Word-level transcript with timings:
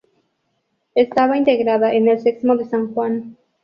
Estaba 0.95 1.37
integrada 1.37 1.93
en 1.93 2.07
el 2.09 2.19
Sexmo 2.19 2.55
de 2.57 2.65
San 2.65 2.91
Juan. 2.95 3.37